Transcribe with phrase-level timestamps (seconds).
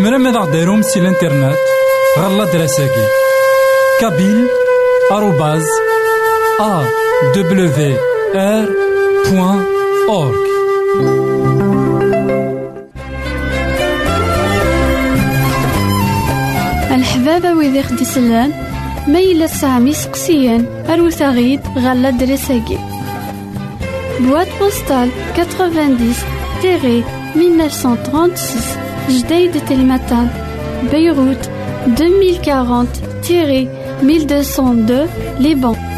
[0.00, 1.56] زمرا ماذا غديرهم سي الانترنت
[2.18, 3.06] غالا دراساكي.
[4.00, 4.48] كابيل
[5.12, 5.66] آروباز
[6.60, 6.84] أ
[7.36, 7.96] دبليو
[8.34, 8.68] آر
[9.26, 9.64] بوان
[10.08, 10.34] أورك
[16.90, 18.52] الحبابة ويدي خدي سلان
[19.08, 22.78] ميلا سامي سقسيان أروت غيد غالا دراساكي.
[24.20, 26.14] بواد بوستال 90
[26.62, 27.04] تيري
[27.36, 30.28] 1936 جديد تلمتان
[30.90, 31.50] بيروت
[31.86, 32.88] 2040
[33.22, 33.68] تيري
[34.02, 35.89] 1202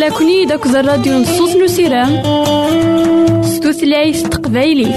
[0.00, 2.22] أقلكني داك الراديو نصوص نسيرام
[3.42, 4.90] ستوثلايف تقبايلي.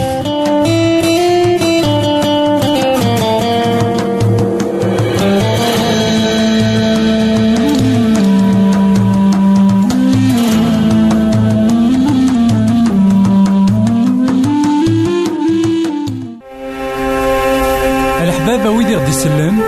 [19.10, 19.64] يسلم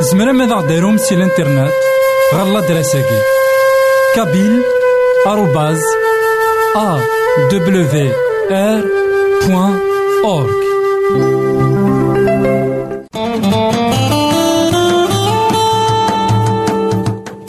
[0.00, 1.72] زمرا ماذا غديرهم سي الانترنت.
[2.34, 3.43] غالا دراساكي.
[9.46, 9.78] بوان
[10.24, 10.64] أورك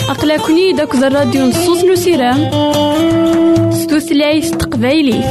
[0.09, 2.49] أقلكني داك الراديو نصوص نسيرام
[3.71, 5.23] ستوثلايف تقبايلي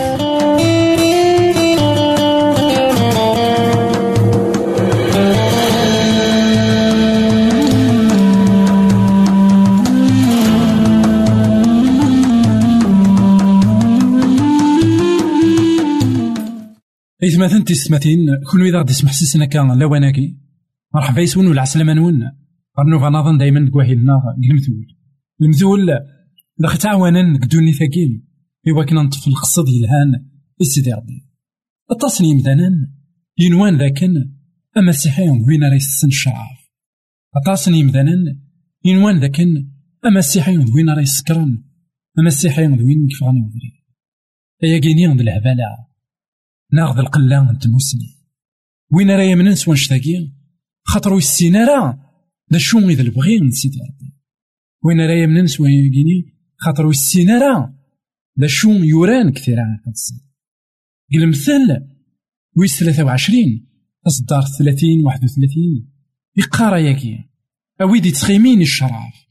[17.26, 18.18] إثماثن تيستماتين
[18.50, 20.38] كل إذا غدي يسمح سيسنا كان لواناكي
[20.94, 22.20] مرحبا يسون ولا عسلامة نون.
[22.78, 24.12] غنوفا نظن دايما كواهيلنا
[24.50, 24.86] المثول.
[25.42, 25.90] المثول
[26.60, 28.28] إذا ختعوانا قدوني ثاكين
[28.68, 30.26] إوا كنا نطفي القصد يلهان
[30.62, 31.28] إسيدي ربي
[31.90, 32.90] التصني يمدانا
[33.38, 34.30] ينوان ذاكن
[34.76, 36.58] أما السيحيون وين راه يسن الشعاف.
[37.36, 38.38] التصني يمدانا
[38.84, 39.68] ينوان ذاكن
[40.06, 41.64] أما السيحيون وين راه يسكرن.
[42.18, 43.84] أما السيحيون وين كيفغاني وذري
[44.64, 45.93] أيا كيني عند الهبالة.
[46.74, 48.14] ناخذ القلة نتموسني
[48.92, 50.32] وين راه يمنن سوا نشتاقي؟
[50.82, 51.98] خاطر السينا راه
[52.50, 54.12] دا شو إذا البغي من سيدي ربي
[54.84, 57.74] وين راه يمنن سوا يجيني خاطر السينا راه
[58.36, 59.78] دا شو يوران كثير عن
[61.12, 61.86] قل المثل
[62.56, 63.66] ويس ثلاثة وعشرين
[64.06, 65.92] أصدار ثلاثين واحد وثلاثين
[66.36, 67.24] يقارا ياكي
[67.80, 69.26] أويد يتخيمين الشراف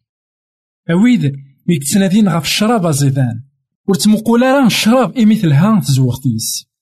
[0.89, 1.33] أويد
[1.69, 3.43] يتسنادين غف الشراب أزيدان.
[3.87, 6.72] ورتمقول راه الشراب إي مثلها تزوغتيس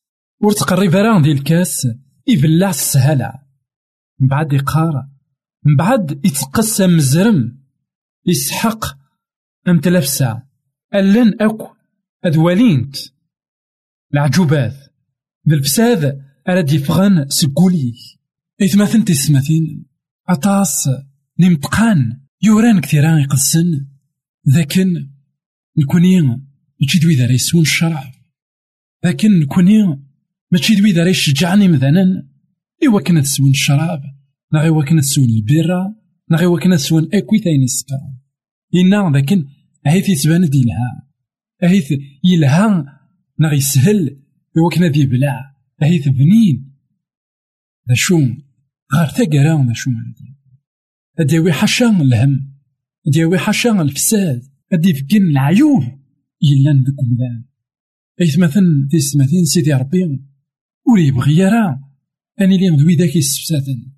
[0.43, 1.87] ور تقرب راه ديال الكاس
[2.27, 3.33] يبلع السهلة
[4.19, 5.07] من بعد يقار
[5.77, 7.61] بعد يتقسم مزرم
[8.25, 8.85] يسحق
[9.67, 10.43] أم تلفسا
[10.95, 11.67] ألن أكو
[12.23, 12.95] أدوالينت
[14.13, 14.73] العجوبات
[15.49, 17.93] ذا الفساد أراد يفغن سكولي.
[18.61, 19.85] إثماثن تسمثين
[20.29, 20.89] أطاس
[21.39, 22.21] نمتقان.
[22.43, 23.87] يوران كثيران يقسن.
[24.49, 25.09] ذاكن
[25.77, 26.21] نكوني
[26.81, 28.13] ماشي دوي ذا يسون الشرع
[29.03, 30.10] لكن نكوني
[30.51, 32.27] ماشي دوي ذا يشجعني مثلا.
[32.87, 34.01] إوا كنا تسون الشراب
[34.53, 35.95] نا إوا كنا تسون البيرة
[36.31, 37.95] نا إوا كنا تسون أكوي ثاني السكر
[38.75, 39.45] إنا لكن
[39.85, 41.07] هيث يتبان دي لها
[41.63, 41.93] هيث
[42.23, 42.85] يلها
[43.39, 44.17] نا يسهل.
[44.57, 46.75] إوا كنا ذي بلع هيث بنين
[47.89, 48.19] ذا شو
[48.95, 50.37] غار ثقرا ذا شو هادي
[51.19, 52.53] أديوي حاشا الهم
[53.07, 54.41] أديوي حاشا الفساد
[54.73, 55.83] أدي فكين العيوب.
[56.41, 57.43] يلان ذوك المذان
[58.21, 60.30] أيث مثلا تيسمثين سيدي ربي.
[60.91, 61.79] ولي يبغي يرى
[62.41, 63.91] أني لي ذوي ذاك يستفسادن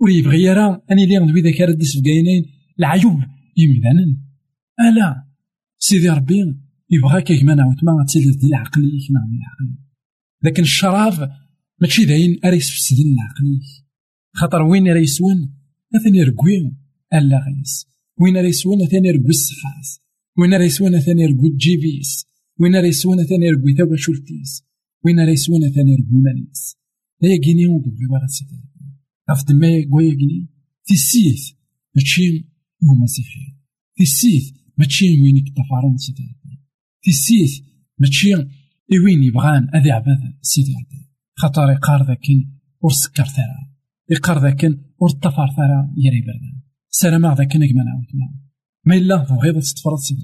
[0.00, 2.44] ولي يبغي يرى أني لي ذوي ذاك رد يسفقاينين
[2.78, 3.20] العيوب
[3.56, 4.16] يمدانا
[4.80, 5.24] ألا
[5.78, 6.54] سيدي ربي
[6.90, 9.78] يبغى كيك ما نعاود ما تسيل ديال عقليك نعم العقل.
[10.42, 11.30] لكن الشراب
[11.80, 13.62] ماشي داين أري يسفسدن العقليك
[14.34, 15.54] خاطر وين راه يسون
[15.96, 16.72] أثني ركوي
[17.14, 17.86] ألا غيس.
[18.20, 20.00] وين راه يسون أثني ركوي الصحاس
[20.38, 22.26] وين راه يسون أثني ركوي الجيبيس
[22.60, 24.64] وين راه يسون أثني توا شولتيس
[25.04, 26.76] وين راه يسون أثني ركوي مانيس
[27.22, 28.64] لا كيني ودبي ورا سيدي
[29.30, 30.48] غاف دما كوايا كيني
[30.84, 31.52] في السيث
[31.96, 32.48] ماشي
[32.84, 33.56] هو مسيحي
[33.94, 36.36] في السيث ماشي وين يتفارن سيدي
[37.00, 37.60] في السيث
[37.98, 38.34] ماشي
[39.04, 40.74] وين يبغان أذي عباد سيدي
[41.36, 43.74] خاطر يقار ذاكن ور سكر ثرا
[44.10, 48.06] يقار ذاكن ور طفر ثرا يري بردان سلام ذاكن كما نعاود
[48.84, 50.22] ما إلا بغيض تتفرض سيدي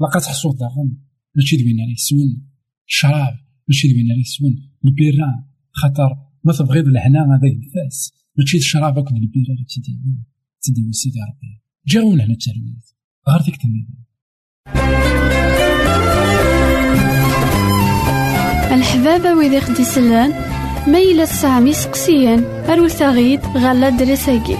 [0.00, 0.96] لقد تحصل داغن.
[1.36, 2.46] ماشي دوين عليه سون
[2.88, 8.12] الشراب ماشي دوين عليه سون البيران خاطر ما تبغيض الهنا هذا الفاس.
[8.38, 9.98] ماشي الشراب اكل البيرة تدي
[10.62, 11.62] تدي سيدي ربي.
[11.86, 12.94] جاونا هنا التلميذ
[13.28, 14.06] غير ديك النظام
[18.78, 20.30] الحبابة ويدي خدي سلان
[20.92, 24.56] ميلا سامي سقسيان أروثاغيد غالا دريساكي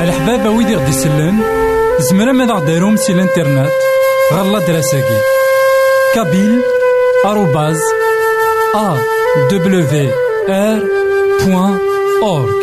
[0.02, 1.36] الحباب ويدي غدي يسلن
[2.00, 3.70] زمرا ماذا غديرهم سي الإنترنت
[4.32, 5.18] غالا دراساكي.
[6.14, 6.60] كابيل
[7.26, 7.80] آروباز
[8.74, 8.96] أ
[9.50, 10.10] دبليو
[10.48, 10.82] آر
[11.46, 11.78] بوان
[12.22, 12.62] أورك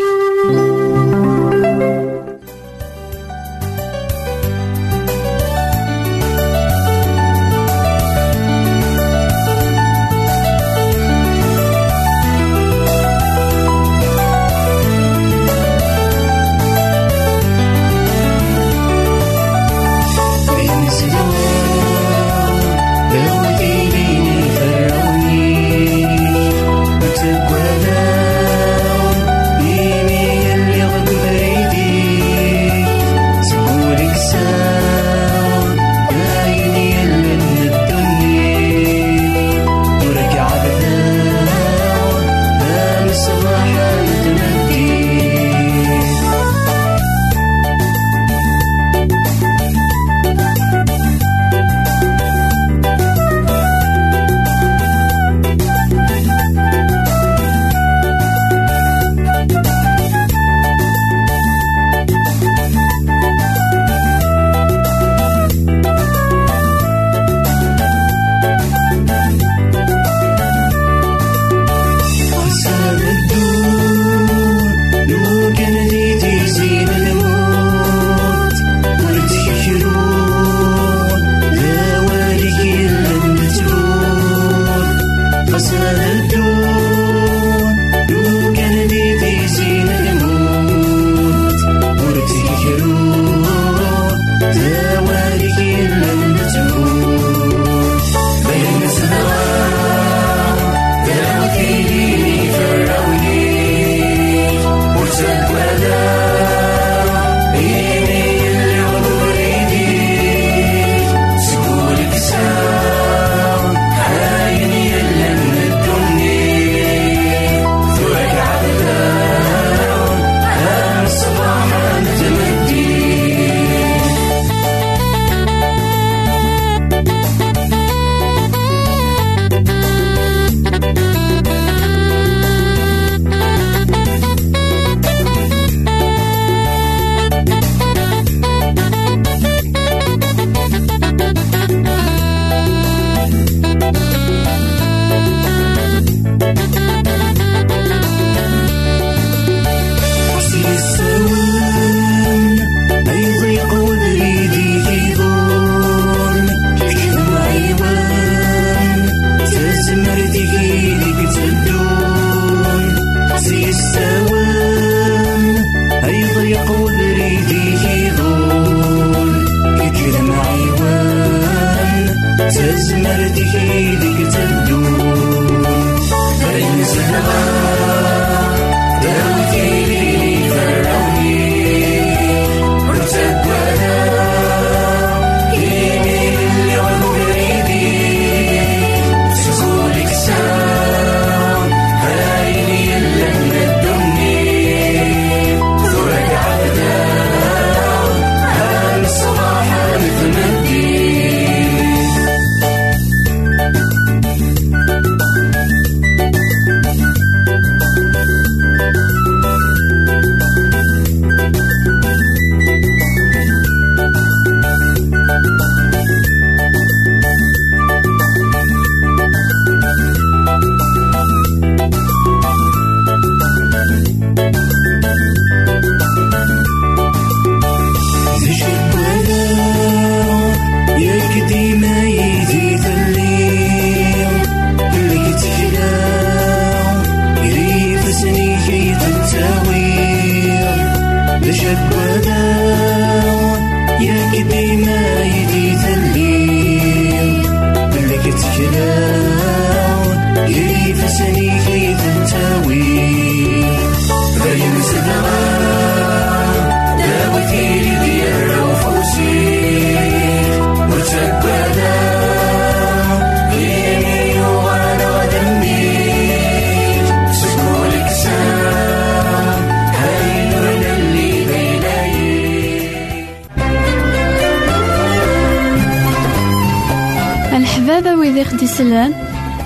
[278.39, 279.13] ويدي خدي سلان.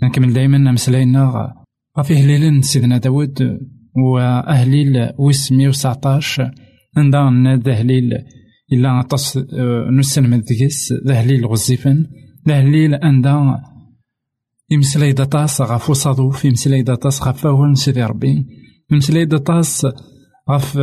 [0.03, 1.55] نكمل دايما مسلاينا
[1.99, 3.59] غفي هليلن سيدنا داود
[3.97, 6.40] وأهليل ويس مية وسعطاش
[6.97, 8.12] عندنا ناد أهليل.
[8.73, 9.38] إلا عطس
[9.90, 12.07] نسن ذكس ذهليل غزيفن
[12.49, 13.62] ذهليل عندنا
[14.70, 18.47] يمسلاي داطاس غف وصادوف يمسلاي داطاس غف فاون سيدي ربي.
[18.90, 19.87] يمسلاي داطاس
[20.51, 20.79] غف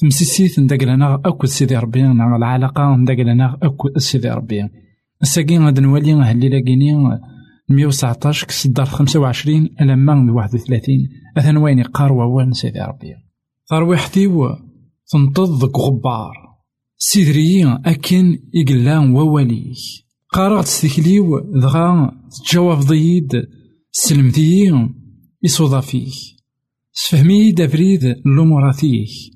[0.00, 4.68] تمسيسيت نداكلنا أكد سيدي ربي نع العلاقة نداكلنا أكد سيدي ربي.
[5.22, 6.92] الساكين غاد نولي هاللي لاقيني
[7.68, 11.08] مية وسعطاش كس الدار خمسة وعشرين ألا ما واحد وثلاثين.
[11.36, 13.14] أثن وين يقار ووان سيدي ربي.
[13.68, 14.28] ترويحتي
[15.12, 16.34] تنطض دك غبار.
[16.96, 19.74] سيدريين أكن إقلان وواليه.
[20.32, 22.12] قارغت ستكليو دغا
[22.46, 23.46] تجاوب ضيد.
[23.90, 24.94] سلمتيين
[25.42, 26.12] يصوضا فيه.
[26.92, 29.33] سفهمي دافريد لوموراتيه.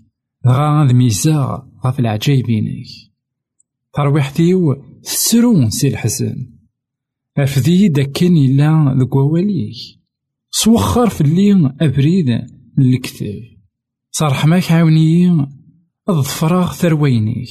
[0.49, 2.87] دغا هاد ميزاغ غاف العجايبينك
[3.95, 6.51] ترويحتيو تسرون سي الحزن
[7.39, 9.77] أفدي داكن إلا ذك وواليك
[10.51, 12.27] سوخر في اللي أبريد
[12.79, 13.43] الكتاب
[14.11, 15.47] صرح ماك عاونيين
[16.09, 17.49] أظفراغ ثروينيك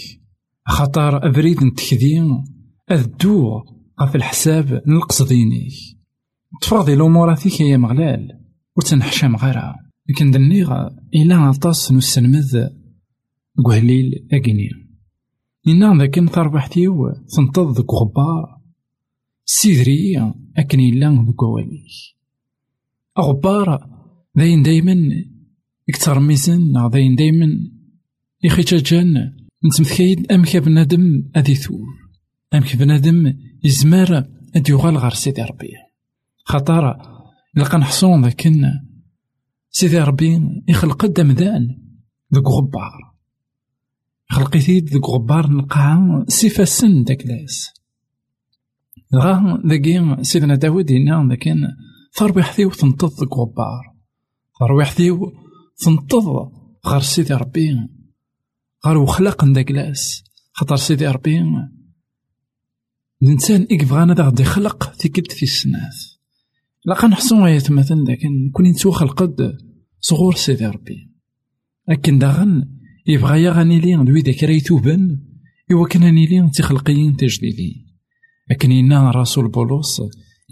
[0.67, 2.43] خطر أبريد نتكدين
[2.91, 3.61] أذدو
[4.01, 5.73] غف الحساب نلقصدينيك
[6.61, 8.39] تفرضي الأموراتيك يا مغلال
[8.77, 9.75] وتنحشم غيرها.
[10.09, 12.67] لكن دنيغ إلا عطاس نسلمذ
[13.65, 14.69] قهليل أقني
[15.67, 18.57] إنا ذاك تربحتيو تنتظ ذك غبار.
[19.45, 21.91] سيدري أكن إلا ذك واليك.
[23.17, 23.89] أغبار
[24.35, 24.95] داين دايما
[25.87, 27.47] يكتر ميزان نا داين دايما
[28.43, 29.33] يخيجاجان
[29.65, 31.87] نتمثكيد أمك بنادم أدي ثور.
[32.53, 35.69] أمك بنادم يزمار أدي يغال غير سيدي ربي.
[36.43, 36.97] خطر
[37.55, 38.65] لقى نحصون ذاكن
[39.69, 41.77] سيدي ربي يخلق الدمدان
[42.33, 43.16] ذوك غبار.
[44.29, 47.73] خلقيتيد ذوك غبار نلقاها سيفا سن داك لاس
[49.15, 51.67] غا ذاكي سيدنا داود هنا ذاكن
[52.15, 53.95] تربيحتيو تنطض ذوك غبار.
[54.59, 55.33] تربيحتيو
[55.77, 56.51] تنطض
[56.85, 57.69] غير سيدي ربي.
[58.85, 61.43] غير وخلق داك لاس خاطر سيدي ربي
[63.23, 65.95] الإنسان إكبغانا دا غادي يخلق تيكلت في السناث
[66.85, 69.57] لقا نحسن غاية مثلا لكن كون نتوخل قد
[69.99, 71.11] صغور سيدي ربي.
[71.89, 72.76] لكن داغن
[73.07, 75.19] يبغى يغني لي دوي ذاك ريتوبن
[75.71, 77.87] إوا كان لي تخلقيين تجديدين
[78.51, 80.01] لكن إنا رسول بولس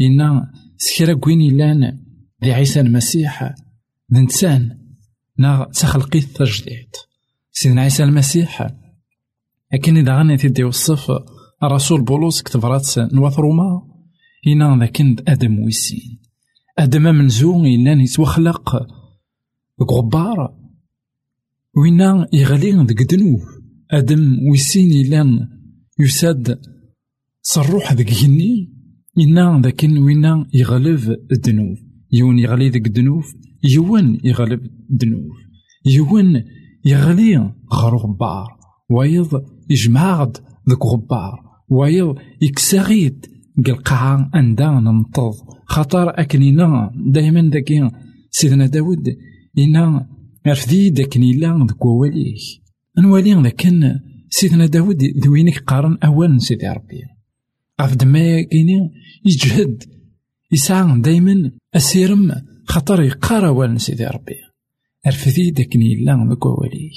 [0.02, 2.00] إنا سكرا كوين لأن
[2.42, 3.54] دي عيسى المسيح.
[4.12, 4.78] الإنسان
[5.38, 6.90] نا تخلقي التجديد
[7.52, 8.68] سيدنا عيسى المسيح
[9.74, 11.12] لكن إذا غني تدي وصف
[11.64, 13.82] الرسول بولس كتب رات نواث روما.
[14.48, 16.22] إنا ذاك آدم ويسين.
[16.80, 18.88] آدم منزو إلا يتوخلق.
[19.82, 20.65] غبار.
[21.78, 23.40] وينا يغلي ديك دنوب
[23.92, 25.50] آدم ويسين إلا
[26.00, 26.60] يساد
[27.42, 28.74] صروح ديك جني
[29.20, 31.78] إنا ذاك وينا يغلب الدنوب
[32.12, 33.24] يون يغلي ديك الدنوب
[33.64, 34.62] يون يغلب
[34.92, 35.32] الدنوب
[35.86, 36.44] يون
[36.86, 37.38] يغلي
[37.74, 38.48] غير غبار
[38.90, 40.38] ويض يجمعد
[40.70, 43.26] ذوك غبار ويض يكسغيد
[43.66, 45.34] قلقاع أندا ننطض
[45.66, 47.90] خطر أكنينا دايما داكي
[48.32, 49.08] سيدنا داود
[49.58, 50.15] إنا
[50.48, 52.38] رفدي داكني لا ذك وواليه
[52.98, 57.02] نوالي لكن سيدنا داود ذوينك قارن أول سيدي ربي.
[57.82, 58.92] غف دما كيني
[59.26, 59.84] يجهد
[60.52, 62.32] يسعى دايما أسيرم
[62.66, 64.36] خطر يقار أول سيدي ربي.
[65.08, 66.92] رفدي داكني لا ذك وواليه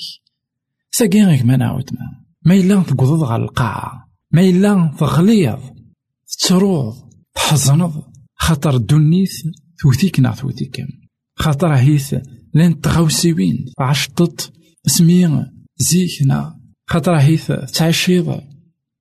[0.91, 2.29] ساقي غيك ما نعاود ما.
[2.47, 5.61] ما إلا تقضض على القاعة ما إلا تغليظ
[6.47, 6.95] تروض
[7.35, 8.03] تحزنض
[8.35, 9.33] خاطر الدنيث
[9.79, 10.87] توتيك نا توتيك
[11.35, 12.15] خاطر هيث
[12.59, 14.53] لين تغوسيوين عشطت
[14.87, 18.41] سمي زيكنا خاطر هيث تعشيض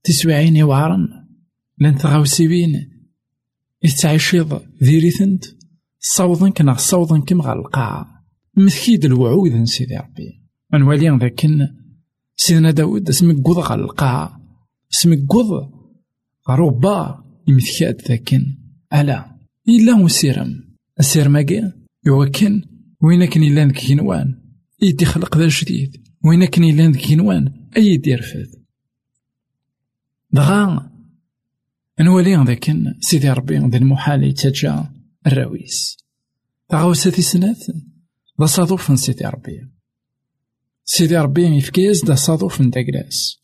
[0.04, 1.08] تسوعين وعرن
[1.82, 2.74] لين تغوسيوين
[3.84, 5.46] يتعشيض ذيريثنت.
[6.00, 8.26] صوضن كنا صوضن كم غا القاعة
[8.58, 10.42] مثكيد الوعود سيدي ربي.
[10.74, 11.48] نوالي ذاك
[12.36, 14.42] سيدنا داود اسمك قوض غا القاعة
[14.94, 15.72] اسمك قوض
[16.50, 17.24] غروبا.
[17.48, 18.58] يمثكاد ذاكن.
[18.94, 19.38] ألا
[19.70, 20.64] إلا وسيرم
[21.00, 21.72] السير ماكي
[22.06, 22.77] يوكن.
[23.02, 24.42] وين كان إلا ذاك كينوان
[24.82, 26.08] يدي خلق ذا جديد.
[26.26, 28.48] وين كان إلا ذاك كينوان أي دير فذ
[30.32, 30.92] دغا
[32.00, 34.92] نولي ذاك سيدي ربي ذا المحال يتجا
[35.28, 35.98] الراويس.
[36.70, 37.66] تغاوسة سنات
[38.42, 39.78] ذا صادوف سيدي ربي.
[40.90, 43.42] سيدي ربي يفكيز ذا صادوف داكلاس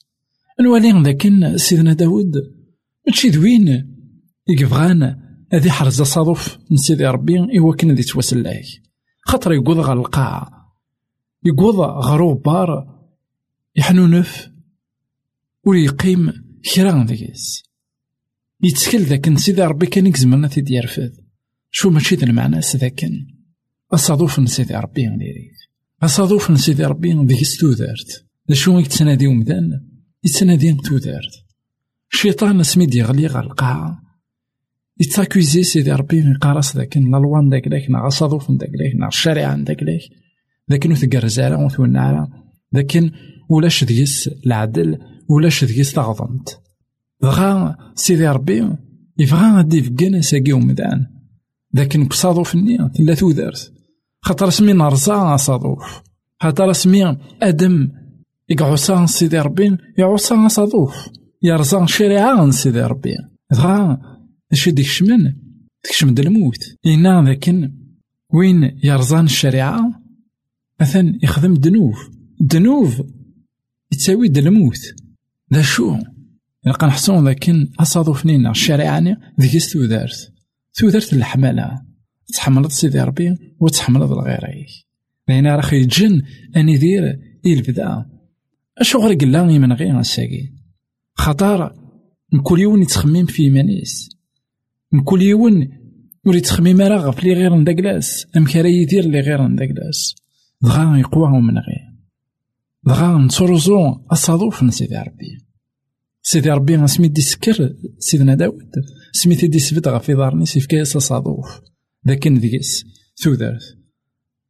[0.62, 2.32] نولي ذاك سيدنا داود
[3.08, 3.96] ماشي دوين
[4.48, 5.16] يكفغان
[5.54, 8.66] هذي حرز صادوف من سيدي ربي إوا كان ذي توسلاك
[9.26, 10.64] خاطر يقوض غا القاع.
[11.46, 12.94] يقوض غرو بار
[13.76, 14.52] يحنونف
[15.66, 16.34] ويقيم
[16.76, 17.64] كرا ذيس
[18.64, 21.14] يتسكل ذاك سيدي ربي كان يكزمنا تيد يرفد
[21.72, 23.28] شو ماشي ذا المعنى ذاكن؟
[23.94, 25.54] الصادوف من سيدي ربي نديريك
[26.04, 29.88] الصادوف من سيدي ربي ذيك تودارت شو يتسنادي ومدان
[30.24, 31.46] يتسنادي تودارت
[32.14, 34.03] الشيطان سميد يغلي غا القاعة
[35.00, 39.58] يتاكوزي سيدي ربي يقارس ذاك لا لوان داك ليك نا صادوف داك ليك نا الشريعة
[39.58, 40.02] داك ليك
[40.72, 42.28] ذاك نو تقرزارا وثو النعرة
[42.74, 43.12] لكن
[43.50, 44.98] ولاش ديس العدل
[45.30, 46.60] ولاش ديس تغضمت
[47.22, 48.70] دغا سيدي ربي
[49.18, 51.08] يبغى غادي فكان ساقي ومدان.
[51.74, 53.74] لكن بصادوف ني تلا تودرت.
[54.22, 56.02] خاطر سمي نرزا صادوف
[56.42, 57.90] خاطر سمي أدم
[58.50, 60.96] يقعوسا سيدي ربي يعوسا صادوف
[61.44, 63.16] يرزا شريعة سيدي ربي
[63.52, 63.98] دغا
[64.54, 65.34] اش ديك شمن
[65.84, 67.74] تكشم د الموت إنا لكن
[68.34, 70.04] وين يرزان الشريعة
[70.82, 71.96] مثلا يخدم دنوب
[72.40, 72.92] دنوب
[73.92, 74.80] يتساوي د الموت
[75.54, 75.98] ذا شو
[76.66, 80.34] يلقى نحسون لكن أصادف نينا الشريعة ذيك تودارت
[80.74, 81.82] تودارت الحمالة
[82.34, 84.68] تحملت سيدي ربي وتحملت لغيرك
[85.28, 86.22] لأن راه يتجن
[86.58, 88.06] أني دير البدا
[88.78, 90.54] أشو غير قلا من غير الساقي
[91.16, 91.76] خطر
[92.44, 94.13] كل يوم يتخمم في مانيس
[95.02, 95.68] كل يوم
[96.26, 100.16] ولي تخميم راه غف لي غير نداكلاس أم كرا يدير لي غير نداكلاس
[100.62, 101.94] دغا يقوى من غير.
[102.84, 103.78] دغا نترزو
[104.12, 105.38] أصادوف سيدي ربي.
[106.22, 108.72] سيدي ربي سميت دي سكر سيدنا داود.
[109.12, 111.62] سميت سبت غف دارني سيفكاس أصادوف.
[112.06, 113.78] لكن ديس تودرت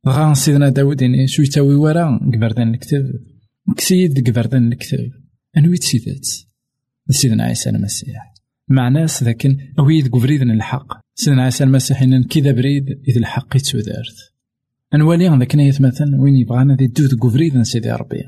[0.05, 3.11] دغا سيدنا داود يعني شو يتاوي ورا؟ قبردان الكتاب.
[3.77, 5.09] كسيد قبردان الكتاب.
[5.57, 6.27] أنويت سيدات.
[7.09, 8.32] سيدنا عيسى المسيح.
[8.67, 11.03] مع ناس لكن أويد قبريد الحق.
[11.15, 14.33] سيدنا عيسى المسيح إن كذا بريد إذ الحق يتودرت
[14.93, 18.23] نوالي ذاك نايت مثلا وين يبغانا ذي دو قفريد سيدي ربي.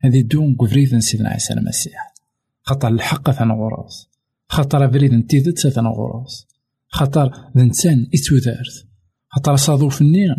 [0.00, 2.14] هذي دو قفريد سيدنا عيسى المسيح.
[2.62, 4.08] خاطر الحق ثنا غراس.
[4.48, 6.46] خاطر بريد نتيدت ثنا غراس.
[6.88, 8.86] خاطر الإنسان اتودارت
[9.28, 10.34] خاطر صادوف النير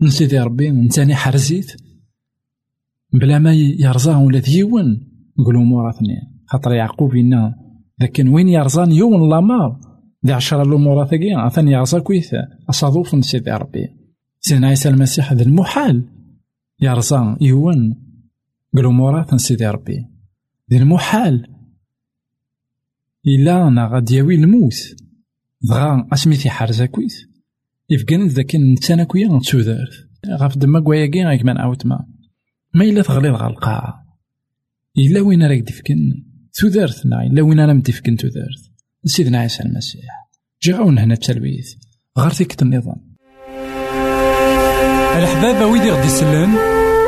[0.00, 1.72] من سيدي ربي نتاني حرزيت
[3.12, 5.08] بلا ما يرزاه ولا ديون
[5.38, 7.54] نقولو موراتني خاطر يعقوب إنا
[8.02, 9.80] لكن وين يرزان يوم لامار
[10.26, 13.88] ذي عشرة الأمور ثقيا ثاني يرزا كويثا أصادوف سيدي ربي
[14.40, 16.08] سيدنا عيسى المسيح هذا المحال.
[16.80, 17.96] يرزا يون
[18.74, 20.06] قالوا مورات سيدي ربي
[20.70, 21.46] ذي المحال.
[23.26, 24.74] إلا أنا غادي ياوي الموت
[25.62, 27.32] دغا أسميتي حارزا كويس.
[27.90, 32.06] يفقن ذاك نتانا كويا نتسودارت غاف دما كواياكي غايك من أوت ما
[32.74, 34.06] ما إلا تغليظ غا القاعة
[34.98, 35.62] إلا وين راك
[36.52, 38.62] دفكن تودارتنا إلا وين أنا مدفكن تودارت
[39.04, 40.04] سيدنا عيسى المسيح
[40.62, 41.74] جي غاون هنا التلويث
[42.18, 43.16] غير فيك النظام
[45.16, 46.54] الحباب ويدي غدي يسلن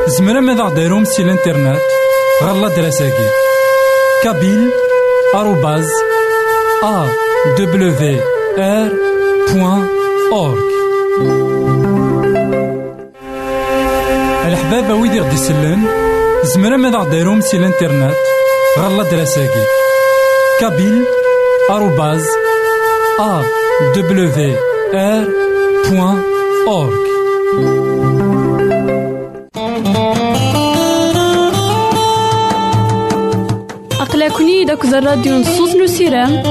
[0.07, 1.79] زمرا ماذا غديرهم سي الانترنت
[2.43, 3.29] غالا دراساكي
[4.23, 4.69] كابيل
[5.35, 5.89] آروباز
[6.83, 7.07] أ
[7.59, 8.19] دبليو
[8.57, 8.91] آر
[9.53, 9.87] بوان
[10.31, 10.63] أورك
[14.45, 15.83] الحباب ويدي غدي يسلن
[16.43, 18.15] زمرا ماذا غديرهم سي الانترنت
[18.79, 19.63] غالا دراساكي
[20.59, 21.03] كابيل
[21.69, 22.25] آروباز
[23.19, 23.41] أ
[23.95, 24.55] دبليو
[24.93, 25.27] آر
[25.89, 26.21] بوان
[26.67, 27.05] أورك
[34.01, 36.43] أقلكني داك الراديو نصوص نسيرام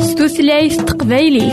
[0.00, 1.52] ستوثلايف تقبايلي